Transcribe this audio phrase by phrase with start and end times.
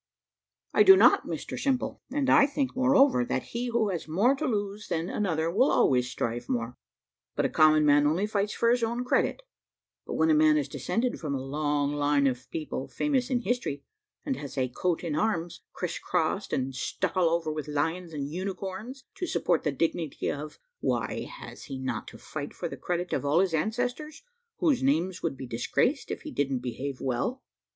[0.73, 4.47] "I do not Mr Simple; and I think, moreover, that he who has more to
[4.47, 6.75] lose than another will always strive more.
[7.35, 9.43] But a common man only fights for his own credit;
[10.07, 13.83] but when a man is descended from a long line of people famous in history,
[14.25, 18.31] and has a coat in arms, criss crossed, and stuck all over with lions and
[18.31, 23.13] unicorns to support the dignity of why, has he not to fight for the credit
[23.13, 24.23] of all his ancestors,
[24.57, 27.43] whose names would be disgraced if he didn't behave well?"